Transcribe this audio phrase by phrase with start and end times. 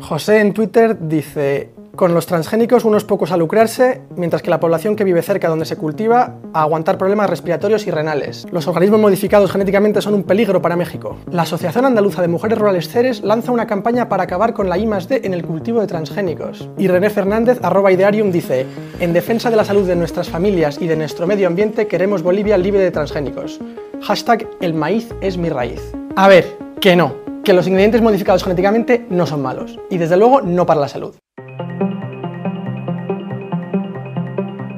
[0.00, 4.96] José en Twitter dice, con los transgénicos unos pocos a lucrarse, mientras que la población
[4.96, 8.46] que vive cerca donde se cultiva a aguantar problemas respiratorios y renales.
[8.50, 11.18] Los organismos modificados genéticamente son un peligro para México.
[11.30, 15.20] La Asociación Andaluza de Mujeres Rurales Ceres lanza una campaña para acabar con la I+D
[15.24, 16.68] en el cultivo de transgénicos.
[16.78, 18.66] Y René Fernández, arroba idearium, dice,
[18.98, 22.56] en defensa de la salud de nuestras familias y de nuestro medio ambiente queremos Bolivia
[22.56, 23.60] libre de transgénicos.
[24.02, 25.92] Hashtag el maíz es mi raíz.
[26.16, 26.46] A ver,
[26.80, 30.80] que no, que los ingredientes modificados genéticamente no son malos, y desde luego no para
[30.80, 31.14] la salud.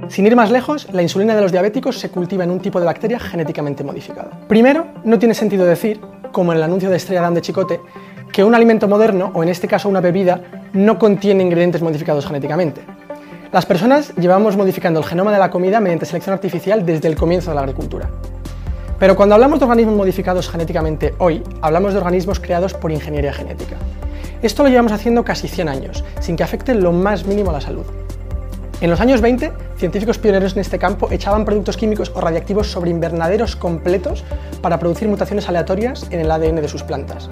[0.09, 2.85] Sin ir más lejos, la insulina de los diabéticos se cultiva en un tipo de
[2.85, 4.47] bacteria genéticamente modificada.
[4.47, 6.01] Primero, no tiene sentido decir,
[6.33, 7.81] como en el anuncio de Estrella Dan de Chicote,
[8.31, 12.83] que un alimento moderno, o en este caso una bebida, no contiene ingredientes modificados genéticamente.
[13.53, 17.51] Las personas llevamos modificando el genoma de la comida mediante selección artificial desde el comienzo
[17.51, 18.11] de la agricultura.
[19.03, 23.75] Pero cuando hablamos de organismos modificados genéticamente hoy, hablamos de organismos creados por ingeniería genética.
[24.43, 27.61] Esto lo llevamos haciendo casi 100 años, sin que afecte lo más mínimo a la
[27.61, 27.85] salud.
[28.81, 32.93] En los años 20, científicos pioneros en este campo echaban productos químicos o radiactivos sobre
[32.93, 34.23] invernaderos completos
[34.61, 37.29] para producir mutaciones aleatorias en el ADN de sus plantas.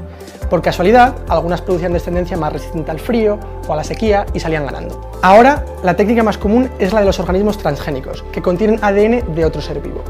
[0.50, 4.66] Por casualidad, algunas producían descendencia más resistente al frío o a la sequía y salían
[4.66, 5.08] ganando.
[5.22, 9.44] Ahora, la técnica más común es la de los organismos transgénicos, que contienen ADN de
[9.44, 10.02] otro ser vivo.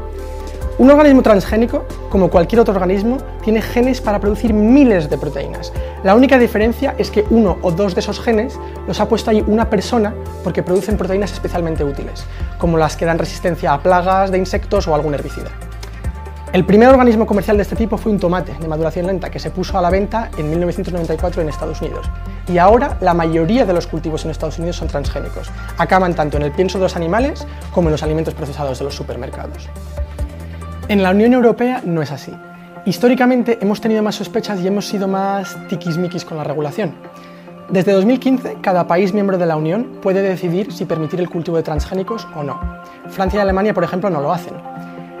[0.81, 5.71] Un organismo transgénico, como cualquier otro organismo, tiene genes para producir miles de proteínas.
[6.03, 9.43] La única diferencia es que uno o dos de esos genes los ha puesto ahí
[9.45, 10.11] una persona
[10.43, 12.25] porque producen proteínas especialmente útiles,
[12.57, 15.51] como las que dan resistencia a plagas de insectos o algún herbicida.
[16.51, 19.51] El primer organismo comercial de este tipo fue un tomate de maduración lenta que se
[19.51, 22.09] puso a la venta en 1994 en Estados Unidos.
[22.47, 25.51] Y ahora la mayoría de los cultivos en Estados Unidos son transgénicos.
[25.77, 28.95] Acaban tanto en el pienso de los animales como en los alimentos procesados de los
[28.95, 29.69] supermercados.
[30.91, 32.33] En la Unión Europea no es así.
[32.85, 36.95] Históricamente hemos tenido más sospechas y hemos sido más tiquismiquis con la regulación.
[37.69, 41.63] Desde 2015, cada país miembro de la Unión puede decidir si permitir el cultivo de
[41.63, 42.59] transgénicos o no.
[43.07, 44.55] Francia y Alemania, por ejemplo, no lo hacen.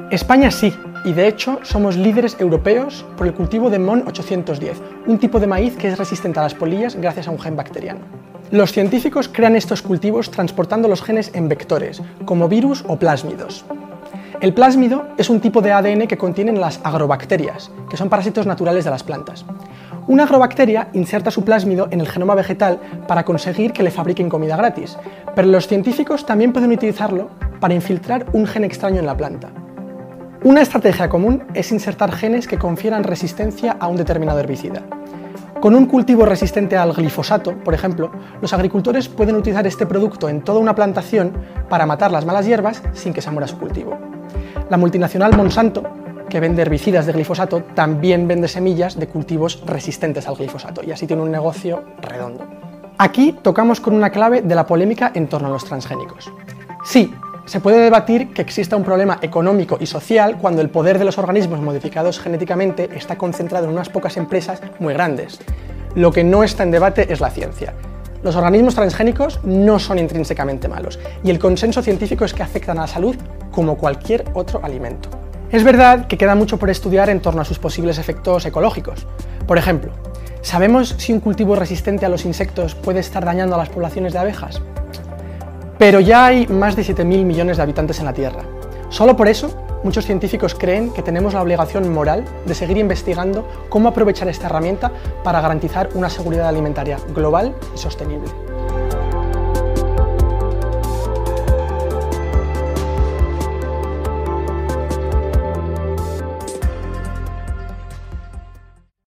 [0.09, 0.73] España sí,
[1.05, 5.47] y de hecho somos líderes europeos por el cultivo de MON 810, un tipo de
[5.47, 8.01] maíz que es resistente a las polillas gracias a un gen bacteriano.
[8.51, 13.63] Los científicos crean estos cultivos transportando los genes en vectores, como virus o plásmidos.
[14.41, 18.83] El plásmido es un tipo de ADN que contienen las agrobacterias, que son parásitos naturales
[18.83, 19.45] de las plantas.
[20.07, 24.57] Una agrobacteria inserta su plásmido en el genoma vegetal para conseguir que le fabriquen comida
[24.57, 24.97] gratis,
[25.35, 29.49] pero los científicos también pueden utilizarlo para infiltrar un gen extraño en la planta.
[30.43, 34.81] Una estrategia común es insertar genes que confieran resistencia a un determinado herbicida.
[35.61, 38.09] Con un cultivo resistente al glifosato, por ejemplo,
[38.41, 41.33] los agricultores pueden utilizar este producto en toda una plantación
[41.69, 43.95] para matar las malas hierbas sin que se muera su cultivo.
[44.71, 45.83] La multinacional Monsanto,
[46.27, 51.05] que vende herbicidas de glifosato, también vende semillas de cultivos resistentes al glifosato y así
[51.05, 52.43] tiene un negocio redondo.
[52.97, 56.33] Aquí tocamos con una clave de la polémica en torno a los transgénicos.
[56.83, 57.13] Sí,
[57.45, 61.17] se puede debatir que exista un problema económico y social cuando el poder de los
[61.17, 65.39] organismos modificados genéticamente está concentrado en unas pocas empresas muy grandes.
[65.95, 67.73] Lo que no está en debate es la ciencia.
[68.23, 72.81] Los organismos transgénicos no son intrínsecamente malos y el consenso científico es que afectan a
[72.81, 73.15] la salud
[73.51, 75.09] como cualquier otro alimento.
[75.51, 79.07] Es verdad que queda mucho por estudiar en torno a sus posibles efectos ecológicos.
[79.47, 79.91] Por ejemplo,
[80.41, 84.19] ¿sabemos si un cultivo resistente a los insectos puede estar dañando a las poblaciones de
[84.19, 84.61] abejas?
[85.81, 88.43] Pero ya hay más de 7.000 millones de habitantes en la Tierra.
[88.89, 89.49] Solo por eso,
[89.83, 94.91] muchos científicos creen que tenemos la obligación moral de seguir investigando cómo aprovechar esta herramienta
[95.23, 98.29] para garantizar una seguridad alimentaria global y sostenible.